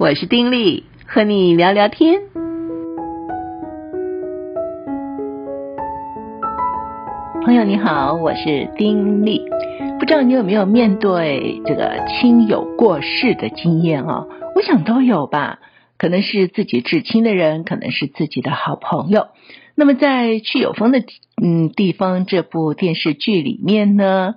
[0.00, 2.22] 我是丁力，和你聊聊天。
[7.44, 9.44] 朋友你好，我是丁力。
[9.98, 14.24] 不知道你有没有面对这个亲友过世的经验啊？
[14.56, 15.58] 我想都有吧。
[15.98, 19.26] 可能是自己至亲的人，可能是自己的好朋友。
[19.74, 21.04] 那么在《去有风的
[21.42, 24.36] 嗯地方》这部电视剧里面呢，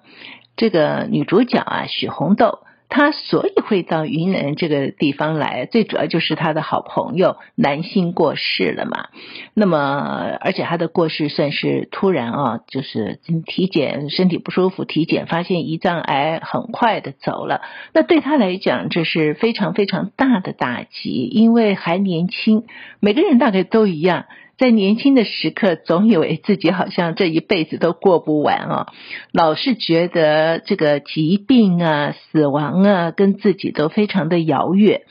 [0.57, 2.59] 这个女主角啊许红豆。
[2.95, 9.07] 他所以会到云南这个地方来，最主要就是他的好朋友南星过世了嘛。
[9.55, 17.61] 那么，而且他的过世算是突然啊，就是体检身体不舒服，体检发现胰脏癌，很快的走了。
[17.93, 22.65] 那对他来讲，这是非常非常大的打击，因为还年轻，
[22.99, 24.25] 每个人大概都一样。
[24.57, 28.87] 在年轻的时刻，总以为自己好像这一辈子都过不完啊，
[29.31, 35.01] 老是觉得这个疾病啊、死亡啊，跟自己都非常的遥远，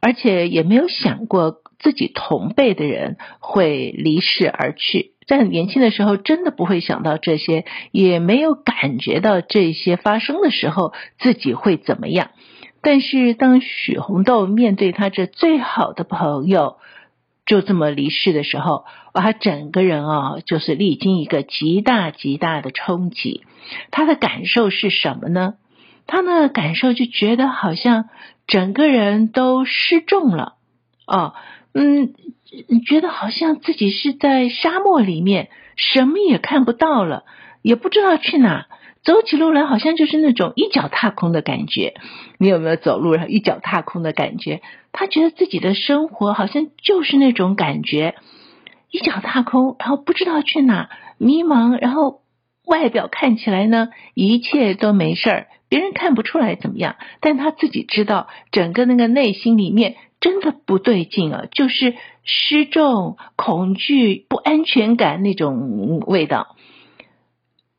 [0.00, 5.12] 而且也没有想过自己同辈的人会离世而去。
[5.26, 12.30] 在很年轻的时候，真的不会想到这些，也没有感觉到这些发生的时候自己会怎么样。
[12.82, 16.76] 但是当许红豆面对他这最好的朋友，
[17.46, 23.42] 就这么离世的时候，哇，他整个人啊，就是历经一个极大极大的冲击。
[23.90, 25.54] 他的感受是什么呢？
[26.06, 28.08] 他呢，感受就觉得好像
[28.46, 30.54] 整个人都失重了，
[31.06, 31.34] 哦，
[31.72, 32.12] 嗯，
[32.86, 37.24] 觉得好像自己是在沙漠里面，什么也看不到了，
[37.62, 38.66] 也不知道去哪。
[39.04, 41.94] 走起路来好像就是那种一脚踏空的感觉，
[42.38, 44.62] 你有没有走路然后一脚踏空的感觉？
[44.92, 48.14] 他觉得自己的生活好像就是那种感觉，
[48.90, 50.88] 一脚踏空，然后不知道去哪，
[51.18, 52.22] 迷茫，然后
[52.64, 66.53] 外表看起来呢，一切都没事儿，别人看不出来怎么样，但他自己知道，整个那个内心里面真的不对劲啊，就是失重、恐惧、不安全感那种味道。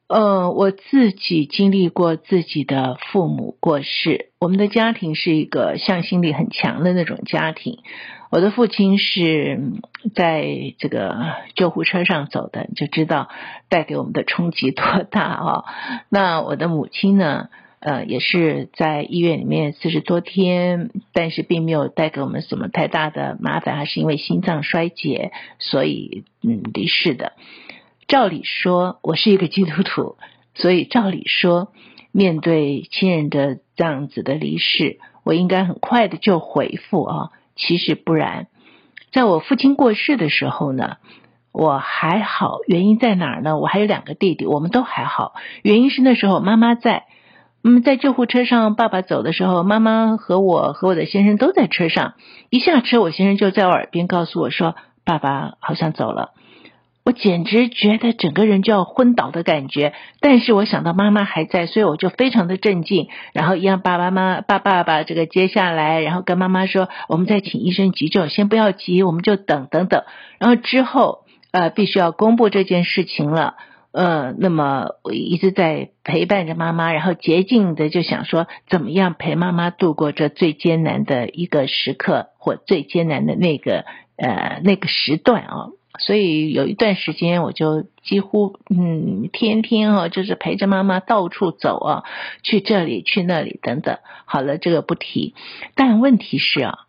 [0.08, 4.30] 呃，我自己经历过自己的父母过世。
[4.40, 7.80] 我们的家庭是一个向心力很强的那种家庭。
[8.30, 9.60] 我的父亲是
[10.14, 11.16] 在这个
[11.56, 13.30] 救护车上走的，就知道
[13.68, 15.64] 带给我们的冲击多大啊！
[16.10, 17.50] 那我的母亲呢，
[17.80, 27.34] 呃，也是在医院里面四十多天，但是并没有带给我们什么太大的麻烦，还是因为心脏衰竭，所以嗯离世的。
[28.08, 30.18] 照理说，我是一个基督徒，
[30.54, 31.70] 所以照理说，
[32.12, 37.30] 面对亲人的这样子的离世，我应该很快的就回复啊。
[37.56, 38.48] 其实不然，
[39.12, 40.98] 在我父亲过世的时候呢，
[41.52, 42.60] 我还好。
[42.68, 43.58] 原因在哪儿呢？
[43.58, 45.34] 我还有两个弟弟，我们都还好。
[45.64, 47.06] 原因是那时候妈妈在，
[47.64, 52.14] 嗯，在救护车上，爸爸走的时候，妈妈和我和我的先生都在车上。
[52.52, 56.34] 一下车，我先生就在我耳边告诉我说：“爸爸好像走了。”
[57.06, 70.04] 我简直觉得整个人就要昏倒的感觉，但是我想到妈妈还在，所以我就非常的镇静，然后让爸爸妈爸爸把这个接下来，然后跟妈妈说，我们再请医生急救，先不要急，我们就等等等。
[70.40, 73.54] 然后之后呃，必须要公布这件事情了，
[73.92, 83.86] 呃，那么我一直在陪伴着妈妈，然后竭尽的就想说，怎么样陪妈妈度过这最艰难的一个时刻，或最艰难的那个
[84.18, 85.68] 呃那个时段啊。
[86.00, 92.04] 所以有一段时间，我就几乎嗯天天哦，就是陪着妈妈到处走啊，
[92.44, 93.98] 去这里去那里等等。
[94.26, 95.36] 好了，这个不提。
[95.76, 96.80] 但问题是啊，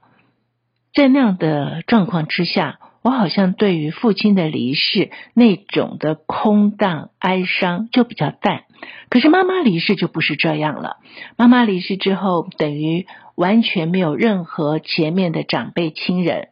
[0.95, 8.65] 在那样的状况之下，我好像对于父亲的离世那种的空荡哀伤就比较淡。
[9.09, 10.97] 可是妈妈离世就不是这样了。
[11.37, 16.49] 妈妈离世之后，等于完全没有任何前面的长辈亲人。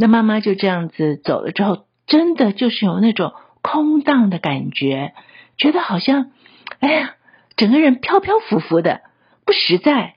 [0.00, 3.32] 那妈妈就这样子走了之后，真的就是有那种
[3.62, 5.12] 空荡的感觉，
[5.56, 6.30] 觉得好像，
[6.78, 7.16] 哎呀，
[7.56, 9.00] 整个人飘飘浮浮的，
[9.44, 10.14] 不实在。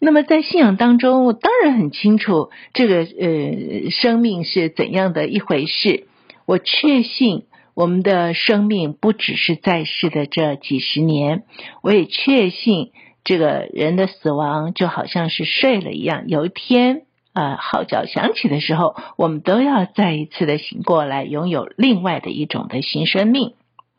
[0.00, 6.08] 那么在信仰当中，我当然很清楚这个呃生命是怎样的一回事。
[6.44, 7.44] 我确信
[7.74, 11.44] 我们的生命不只是在世的这几十年，
[11.82, 12.90] 我也确信
[13.22, 17.02] 这个人的死亡就好像是睡了一样，有一天。
[17.34, 23.54] 呃，号角响起的时候，我们都要再一次的醒过来，拥有另外的一种的新生命。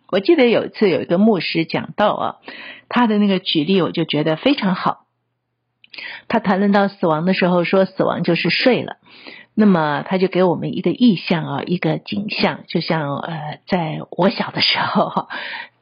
[0.09, 2.35] 我记得有一次有一个牧师讲到啊，
[2.89, 5.05] 他的那个举例我就觉得非常好。
[6.27, 8.97] 他谈论到死亡的时候，说死亡就是睡了。
[9.55, 15.27] 那么他就给我们一个意象啊，一个景象，就像呃，在我小的时候，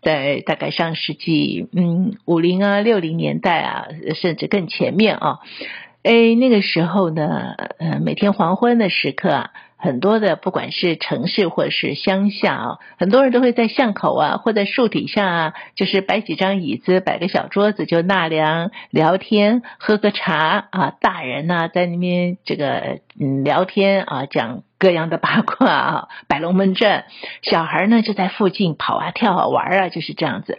[0.01, 5.39] 在大概上世纪嗯五零啊六零年代啊，甚至更前面啊。
[6.03, 20.92] 哎，那个时候呢，呃，每天黄昏的时刻啊，很多的不管是城市或者是乡下啊，很多人都会在巷口啊，或在树底下啊，就是摆几张椅子，摆个小桌子，就纳凉、聊天、喝个茶啊。
[21.00, 27.04] 大人呢，在那边这个嗯聊天啊，讲各样的八卦啊，摆龙门阵。
[27.44, 30.57] 小孩呢，就在附近跑啊、跳啊、玩啊，就是这样子。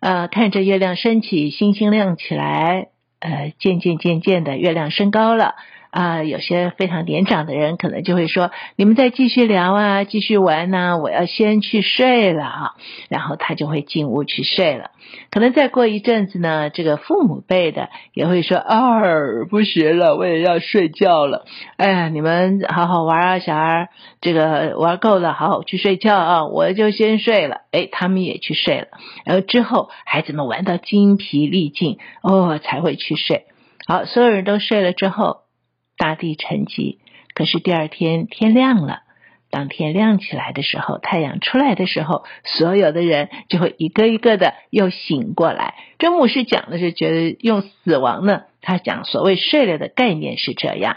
[0.00, 2.88] 呃，看着月亮升起，星星亮起来。
[3.20, 5.54] 呃，渐渐渐渐的，月亮升高了。
[5.90, 12.70] 啊、有些非常年长的人可能就会说：“你们再继续聊啊，继续玩呢、我要先去睡了啊。”
[13.10, 14.90] 然后他就会进屋去睡了。
[15.30, 19.00] 可能再过一阵子呢，这个父母辈的也会说：“啊，
[19.50, 21.44] 不行了，我也要睡觉了。”
[21.76, 23.88] 哎呀，你们好好玩啊，小孩，
[24.20, 27.62] 这个玩够了，好好去睡觉啊，我就先睡了。
[27.72, 28.86] 哎，他们也去睡了。
[29.24, 33.46] 然后之后，孩子们玩到精疲力尽，哦，才会去睡。
[33.86, 35.38] 好，所有人都睡了之后。
[36.00, 36.96] 大地沉寂，
[37.34, 39.02] 可是第二天天亮了。
[39.50, 45.74] 当天亮起来的时候，太阳出来的时候，所有的人就会一个一个的又醒过来。
[45.98, 50.96] 这牧师讲的是觉得用死亡呢，他讲所谓睡了的概念是这样，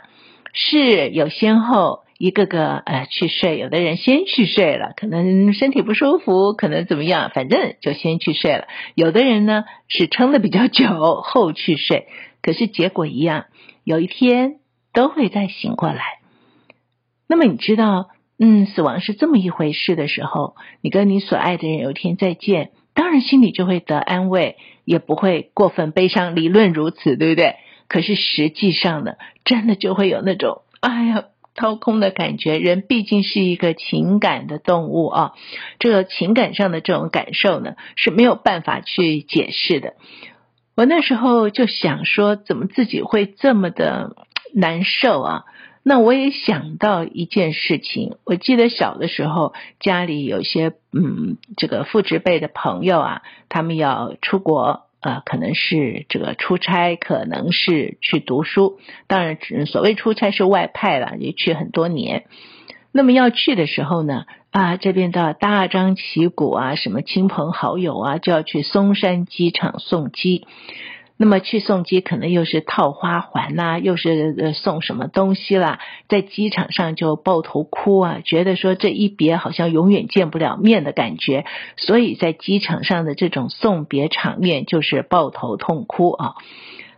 [0.54, 3.58] 是有先后，一个个呃去睡。
[3.58, 8.68] 有的人先去睡了，可能身体不舒服，可能怎么样，反正就先去睡了。
[8.96, 10.86] 有的人呢是撑的比较久
[11.24, 12.08] 后去睡，
[12.42, 13.48] 可是结果一样，
[13.84, 14.60] 有一天。
[14.94, 16.20] 都会再醒过来。
[17.28, 26.36] 那么你知道，嗯，死亡是这么一回事的时候，你跟你所爱的人有一天再见，当然心里就会得安慰，也不会过分悲伤。
[26.36, 27.56] 理论如此，对不对？
[27.88, 31.26] 可是实际上呢，真的就会有那种哎呀
[31.56, 32.58] 掏空的感觉。
[32.58, 35.34] 人毕竟是一个情感的动物啊，
[35.80, 39.94] 这个情感上的这种感受呢，是没有办法去解释的。
[40.76, 44.16] 我那时候就想说，怎么自己会这么的
[44.54, 45.44] 难受啊！
[45.86, 58.80] 那我也想到一件事情，我记得小的时候家里有些嗯，这个父执辈的朋友啊，他们要出国，呃，可能是这个出差，可能是去读书。
[59.08, 62.24] 当然，所谓出差是外派了，也去很多年。
[62.94, 70.48] 那么要去的时候呢，啊，这边的大张旗鼓啊，什么亲朋好友啊，就要去松山机场送机。
[71.16, 75.80] 那么去送机，可能又是套花环呐、啊，又是送什么东西啦，
[76.10, 81.46] 在机场上就抱头哭啊，觉得说这一别好像永远见不了面的感觉，
[81.78, 86.34] 所以在机场上的这种送别场面就是抱头痛哭啊。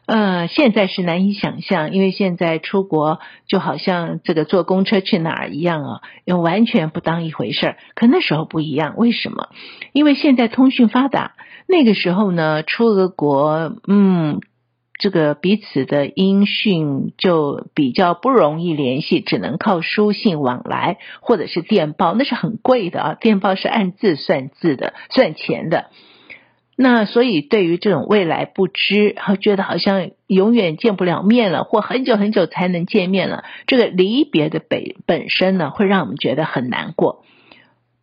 [0.08, 7.78] 呃，现在是难以想象，因为现在出国就好像这个坐公车去哪儿一样啊，又完全不当一回事儿。
[7.96, 9.50] 可那时候不一样，为什么？
[9.94, 11.34] 因为现在通讯发达，
[11.68, 14.40] 那个时候呢，出俄国，嗯，
[15.00, 25.88] 这个彼此的音讯就比较不容易联系，只能靠书信往来，或者是电报，那是很贵的啊，电报是按字算字的，算钱的。
[26.78, 37.24] 那所以，对于这种未来不知，觉得好像永远见不了面了，或很久很久才能见面了，这个离别的本本身呢，会让我们觉得很难过。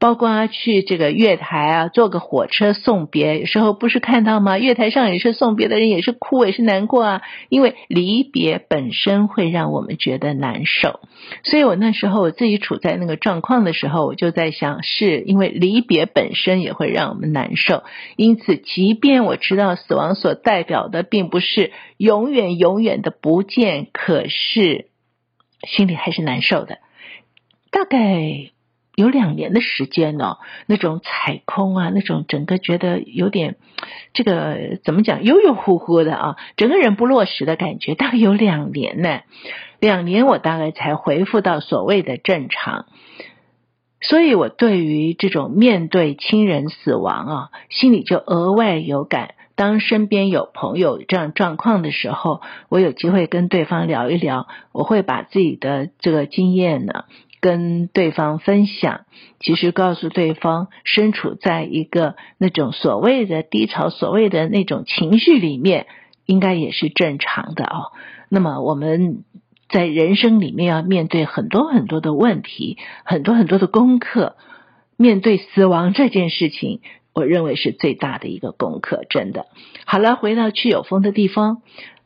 [0.02, 4.58] 包括去这个月台啊，坐个火车送别，有时候不是看到吗？
[4.58, 7.22] 月台上也是送别的人，也是哭，也是难过啊。
[7.48, 10.98] 因为离别本身会让我们觉得难受，
[11.44, 17.84] 所以我那时候我自己处在那个状况的时候，我就在想，是因为离别本身也会让我们难受。
[18.16, 24.88] 因此，即便我知道死亡所代表的并不是永远永远的不见，可是
[25.64, 26.78] 心里还是难受的。
[27.70, 28.50] 大概。
[28.94, 33.56] 有两年的时间呢，那种踩空啊，那种整个觉得有点
[34.12, 39.20] 这个怎么讲，悠悠乎乎的啊，整个人不落实的感觉，大概有两年呢。
[39.80, 42.86] 两年我大概才恢复到所谓的正常，
[44.00, 49.34] 所以我对于这种面对亲人死亡啊，心里就额外有感。
[49.54, 57.04] 当身边有朋友这样状况的时候，我有机会跟对方聊一聊，我会把自己的这个经验呢。
[57.42, 59.00] 跟对方分享，
[59.40, 65.86] 其实告诉对方，身处在一个那种所谓的低潮、所谓的那种情绪里面，
[66.24, 67.90] 应该也是正常的哦。
[68.28, 69.24] 那么我们
[69.68, 74.36] 在人生里面要面对很多很多的问题，很多很多的功课。
[74.96, 76.80] 面对死亡这件事情，
[77.12, 79.46] 我认为是最大的一个功课，真的。
[79.84, 81.60] 好了，回到去有风的地方。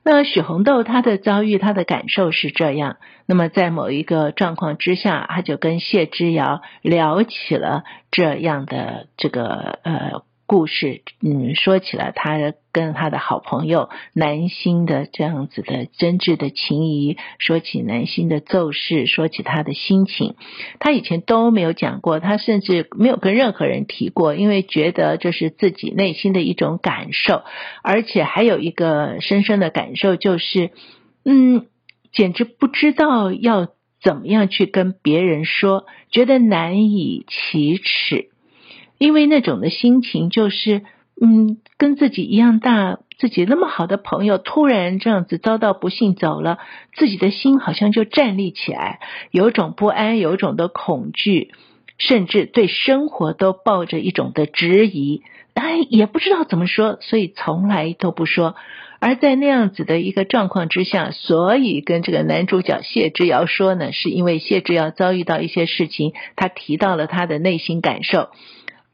[0.09, 2.99] 那许红豆他的遭遇，他的感受是这样。
[3.27, 7.83] 那么在某一个状况之下，他就跟谢之遥聊起了
[8.13, 20.37] 这样的这个呃故事，嗯，说起了他跟他的好朋友南星的这样子的真挚的情谊，说起南星的奏事，说起他的心情，
[20.79, 27.43] 他以前都没有讲过，他甚至没有跟任何人提过，因为觉得这是自己内心的一种感受，
[27.83, 30.71] 而且还有一个深深的感受就是，
[31.25, 31.67] 嗯，
[32.13, 33.67] 简直不知道要
[34.01, 38.31] 怎么样去跟别人说，觉得难以启齿。
[38.99, 40.83] 因为那种的心情就是，
[41.21, 46.59] 嗯，跟自己一样大，自己那么好的朋友突然这样子遭到不幸走了，
[46.95, 49.01] 自己的心好像就站立起来，
[49.31, 51.53] 有种不安，有种的恐惧，
[51.99, 55.23] 甚至对生活都抱着一种的质疑，
[55.55, 58.55] 哎，也不知道怎么说，所以从来都不说。
[58.99, 68.31] 而在那样子的一个状况之下，所以跟这个男主角谢之遥说呢，是因为谢之遥遭遇到一些事情，他提到了他的内心感受。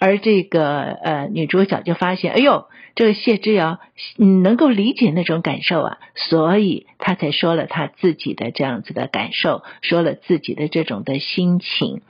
[0.05, 2.67] 而这个呃女主角就发现，哎呦，
[2.97, 3.79] 这个谢之遥
[4.19, 12.01] 嗯能够理解那种感受啊，所以她才说了她自己的这样子的感受，说了自己的这种的心情。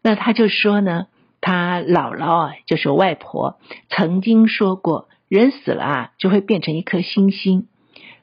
[0.00, 1.08] 那她就说呢，
[1.42, 3.58] 她姥姥啊，就是外婆
[3.90, 7.66] 曾经说过，人死了啊就会变成一颗星星。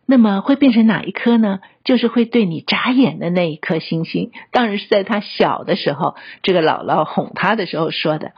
[0.10, 1.60] 那么会变成哪一颗呢？
[1.84, 4.32] 就是会对你眨眼的那一颗星星。
[4.52, 8.32] 当然是在他小的时候，这个姥姥哄他的时候说的。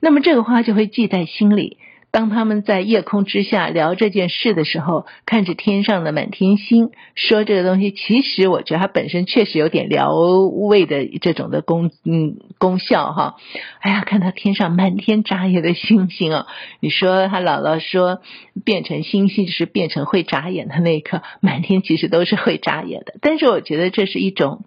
[0.00, 1.78] 那么这个话就会记在心里。
[2.14, 13.34] 当他们在夜空之下聊这件事的时候，看着天上的满天星，说这个东西，其实我觉得它本身确实有点疗胃的这种的功嗯功效哈。
[13.80, 16.46] 哎呀，看到天上满天眨眼的星星哦，
[16.78, 18.20] 你说他姥姥说
[18.64, 23.14] 变成星星是变成会眨眼的那一刻，满天其实都是会眨眼的。
[23.22, 24.62] 但是我觉得这是一种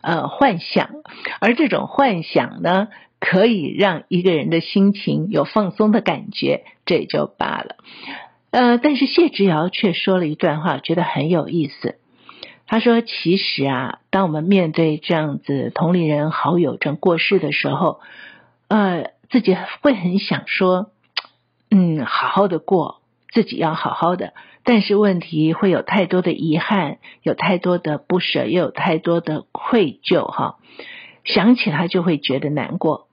[0.00, 0.90] 呃幻想，
[1.40, 2.88] 而这种幻想呢，
[3.20, 7.76] 可以让一个人的心情有放松的感觉，这也就罢了。
[8.50, 11.96] 呃，但是谢之遥却说了一段话，觉得很有意思。
[12.66, 18.00] 他说：“其实啊，当我们面对这样子同龄人好友正过世的时候，
[18.68, 20.90] 呃，自己会很想说，
[21.70, 23.00] 嗯，好好的过，
[23.32, 24.34] 自己要好好的。
[24.64, 30.56] 但是问题会有太多的遗憾，有太多的不舍，又有太多的愧疚，哈，
[31.24, 33.07] 想起他就会觉得难过。”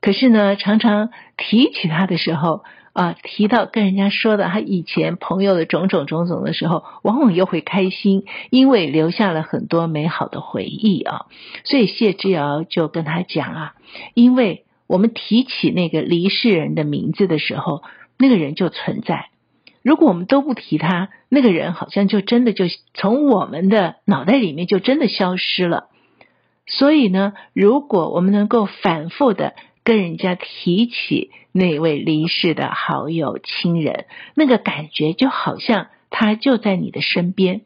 [0.00, 2.64] 可是呢，常常提起他的时候
[2.94, 11.26] 啊，提到跟人家说的他以前朋友的种种种种的时候，往往又会开心，因为留下了很多美好的回忆啊。
[11.64, 13.74] 所以谢之遥就跟他讲啊，
[14.14, 17.82] 因为我们提起那个离世人的名字的时候，
[18.18, 19.26] 那个人就存在；
[19.82, 22.64] 如果我们都不提他，那个人好像就真的就
[22.94, 25.88] 从我们的脑袋里面就真的消失了。
[26.66, 29.52] 所以呢，如果我们能够反复的。
[29.90, 34.06] 跟人家提起那位离世的好友亲人，
[34.36, 37.62] 那个感觉就好像他就在你的身边。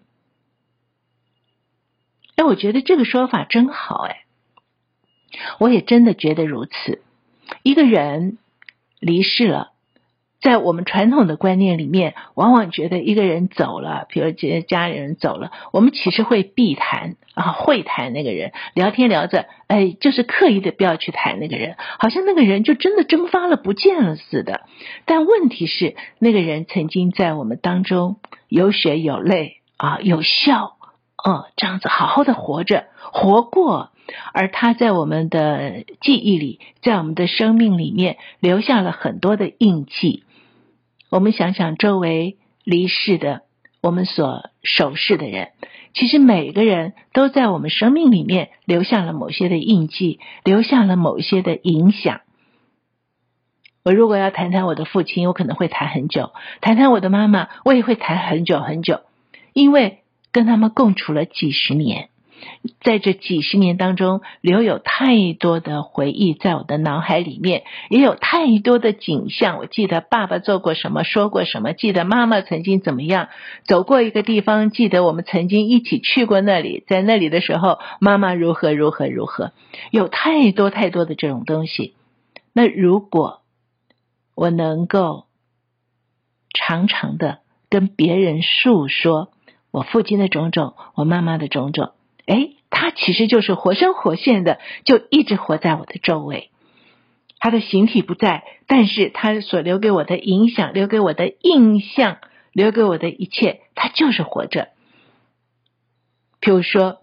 [2.37, 4.25] 哎，我觉得这个说法真好，哎，
[5.59, 7.03] 我也真的觉得如此。
[7.63, 8.39] 一个人
[9.01, 9.74] 离世了。
[10.45, 24.67] 在我们传统的观念里面，往往觉得一个人走了，比如觉得家里人走了，我们其实会避谈啊，会谈那个人，聊天聊着，哎，就是刻意的不要去谈那个人，好像那个人就真的蒸发了，不见了似的。
[25.07, 28.17] 但问题是，那个人曾经在我们当中
[28.51, 30.77] 有血有泪啊，有笑，
[31.25, 33.93] 哦，这样子好好的活着，活过，
[34.35, 40.23] 而他在我们的记忆里，在我们的生命里面留下了很多的印记。
[41.15, 43.43] 我们想想周围离世的，
[43.81, 45.53] 我们所熟识的人，
[45.95, 52.23] 其实每个人都在我们生命里面留下了某些的印记，留下了某些的影响。
[53.85, 59.03] 我如果要谈谈我的父亲，我可能会谈很久；谈谈我的妈妈，我也会谈很久很久，
[59.53, 60.01] 因为
[60.33, 62.09] 跟他们共处了几十年。
[62.81, 69.59] 在这几十年当中，留有太多的回忆在我的脑海里面，也有太多的景象。
[69.59, 73.29] 我记得爸爸做过什么，说过什么，记得妈妈曾经怎么样，
[73.65, 79.53] 走过一个地方，记得我们曾经一起去过那里，在那里的时候，妈妈如何如何如何，
[79.91, 81.95] 有太多太多的这种东西。
[82.53, 83.41] 那如果
[84.35, 85.27] 我能够
[86.53, 89.31] 常常的跟别人诉说
[89.71, 91.93] 我父亲的种种，我妈妈的种种。
[92.27, 96.51] 哎，他其实就是活生活现的，就一直活在我的周围。
[97.39, 102.19] 他的形体不在，但是他所留给我的影响、留给我的印象、
[102.53, 104.69] 留给我的一切，他就是活着。
[106.41, 107.01] 譬如说，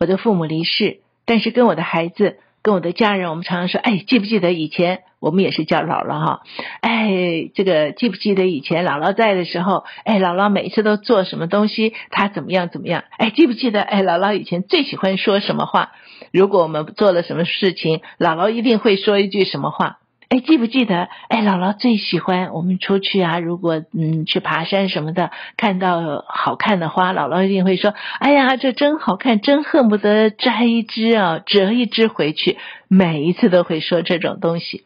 [0.00, 6.40] 我的父母离世，但是跟我的孩子、跟我的家人，我们常常说：“哎，记不记得以前我们也是叫姥姥哈。
[6.82, 9.84] 哎，这个记不记得以前姥姥在的时候？
[10.04, 11.94] 哎，姥姥每次都做什么东西？
[12.10, 13.04] 她怎么样怎么样？
[13.16, 13.80] 哎，记不记得？
[13.80, 15.92] 哎，姥姥以前最喜欢说什么话？
[16.30, 19.96] 如果我们做了什么事情，姥姥一定会说一句什么话？
[20.30, 21.08] 哎，记不记得？
[21.28, 34.84] 哎，姥姥最喜欢我们出去啊，如果嗯去爬山什么的，看到好看的花，姥姥一定会说：“哎呀，这真好看，真恨不得摘一枝啊，折一枝回去。”每一次都会说这种东西。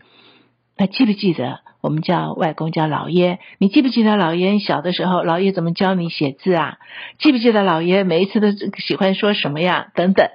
[0.79, 3.41] 那记不记得我们叫外公叫老爷？
[3.59, 6.79] 你记不记得老爷小的时候，老爷怎么教你写字啊？
[7.19, 9.89] 记不记得老爷每一次都喜欢说什么呀？
[9.95, 10.29] 等等。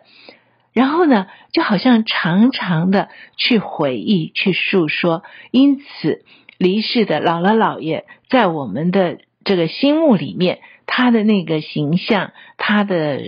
[0.74, 3.08] 然后呢，就好像常常的
[3.38, 6.26] 去回忆、去诉说，因此
[6.58, 13.22] 离世的姥姥姥爷在我们的这个心目里面，他的那个形象，他的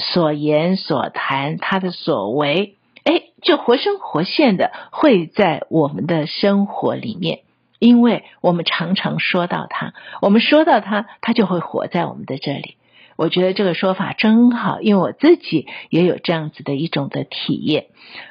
[0.00, 7.40] 所言所谈，他的所为，哎，就活生活现的会在我们的生活里面，
[7.78, 9.92] 因为我们常常说到他，
[10.22, 12.76] 我们说到他，他就会活在我们的这里。
[13.16, 17.86] 我觉得这个说法真好，因为我自己也有这样子的一种的体验。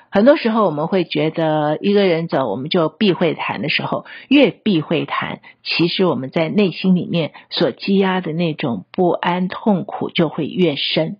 [0.09, 11.17] 很多时候我们会觉得一个人走，我们就避讳谈的时候，越避讳谈，其实我们在内心里面所积压的那种不安、痛苦就会越深。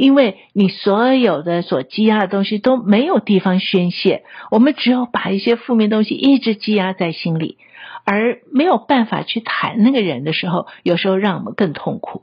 [0.00, 7.58] 因为你所有的所积压的东西都没有地方宣泄，我们只有把一些负面东西一直积压在心里。
[8.06, 12.22] 而没有办法去谈那个人的时候，有时候让我们更痛苦。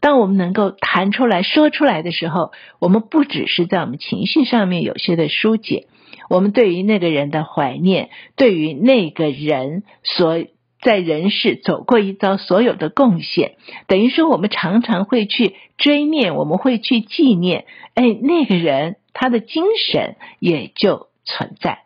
[0.00, 5.86] 当我们能够谈出来说出来的时候，我们不只是在我们情绪上面有些的疏解，
[6.28, 10.44] 我们对于那个人的怀念，对于那个人所
[10.84, 13.56] 在人世走过一遭所有的贡献，
[13.88, 17.64] 等于说我们常常会去追念，我们会去纪念，
[17.94, 21.84] 哎，那个人他的精神也就存在，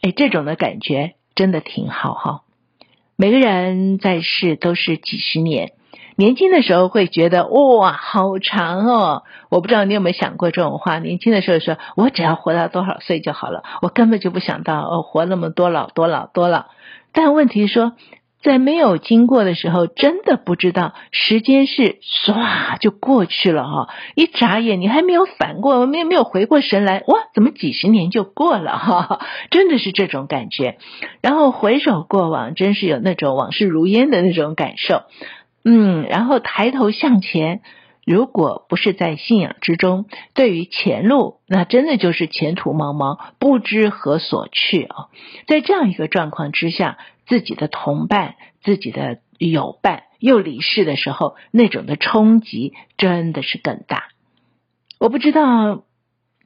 [0.00, 2.42] 哎，这种的感觉真的挺好哈。
[3.16, 5.72] 每个人在世都是几十年，
[6.16, 9.22] 年轻的时候会觉得哇，好长哦！
[9.50, 10.98] 我不知道你有没有想过这种话？
[10.98, 16.66] 年轻的时候说，我只要活到多少岁就好了，我根本就不想到哦，活那么多老多老多老。
[17.12, 17.92] 但问题说。
[18.42, 23.88] 在没有经过的时候，真的不知道时间是唰就过去了哈！
[24.14, 29.20] 一眨眼，你还没有反过，没没有回过神来，哇，怎么几十年就过了哈？
[29.50, 30.78] 真的是这种感觉。
[31.22, 35.02] 然后回首过往，真是有那种往事如烟的那种感受。
[35.68, 37.60] 嗯，然后抬头向前，
[38.04, 45.08] 如果不是在信仰之中，对于前路，那真的就是前途茫茫，不知何所去啊！
[45.48, 46.96] 在这样一个状况之下。
[47.28, 54.10] 自己的同伴、自己的友伴又离世的时候，那种的冲击真的是更大。
[55.00, 55.82] 我不知道，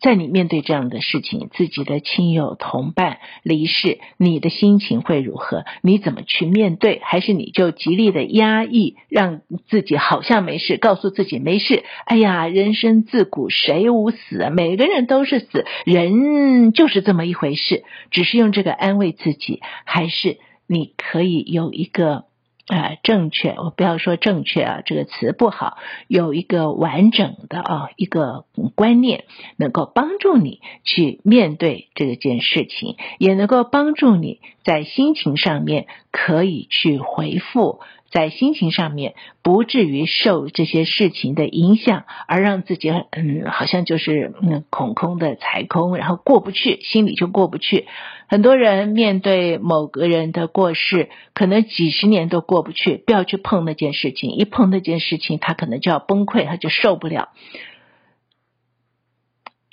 [0.00, 5.64] 在你面对这样的事情，自己的亲友同伴离世，你的心情会如何？
[5.82, 7.00] 你怎么去面对？
[7.02, 11.84] 还是你就极力的压抑，让自己好像没事，告诉自己没事？
[12.06, 14.50] 哎呀，人生自古谁无死？
[14.50, 17.84] 每个人都是死，人就是这么一回事。
[18.10, 20.38] 只是用这个安慰自己，还是？
[20.66, 22.26] 你可以有一个
[22.70, 29.24] 啊正确，我不要说正确啊，这个词不好，有一个完整的啊一个观念，
[29.56, 37.80] 能够帮助你去面对这件事情，也能够帮助你在心情上面可以去回复。
[38.10, 47.86] 在心情上面不至于受这些事情的影响，而让自己嗯，好像就是嗯恐空的踩空，然后过不去，心里就过不去。
[48.28, 57.30] 很多人面对某个人的过世，可能几十年都过不去，不要去碰那件事情，一碰那件事情，他可能就要崩溃，他就受不了。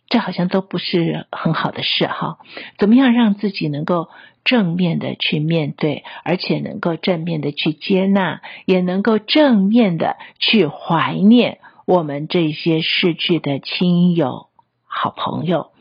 [0.09, 2.37] 这好像都不是很好的事哈。
[2.77, 4.09] 怎么样让自己能够
[4.45, 14.47] 正面的去面对，而且能够正面的去接纳，也能够正面的去怀念我们这些逝去的亲友、
[14.85, 15.71] 好朋友。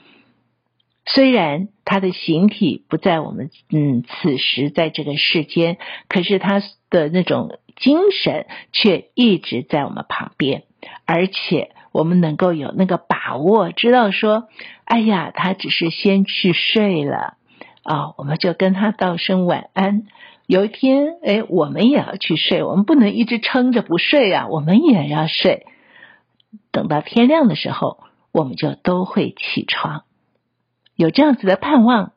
[1.05, 6.61] 虽然他的形体不在我们嗯此时在这个世间，可是他
[6.91, 10.65] 的那种精神却一直在我们旁边，
[11.05, 11.71] 而且。
[11.97, 14.49] 我们能够有那个把握，知道说，
[14.85, 17.39] 哎呀，他只是先去睡了
[17.83, 20.03] 啊，我们就跟他道声晚安。
[20.47, 25.65] 有一天，哎，我们也要去睡，我们不能一直撑着不睡啊，我们也要睡。
[26.71, 30.05] 等到天亮的时候，我们就都会起床，
[30.97, 32.13] 有这样子的盼望。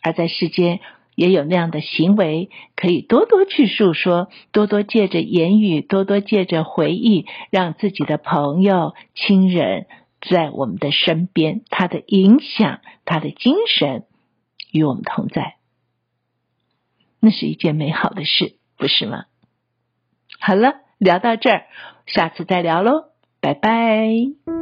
[0.00, 0.78] 而在世间。
[1.20, 9.86] 也有那样的行为，可以多多去诉说，多多借着言语，多多借着回忆，让自己的朋友、亲人
[10.22, 14.04] 在我们的身边，他的影响，他的精神
[14.72, 15.56] 与我们同在，
[17.20, 19.26] 那是一件美好的事，不是吗？
[20.38, 21.66] 好了，聊到这儿，
[22.06, 23.10] 下次再聊喽，
[23.42, 24.59] 拜拜。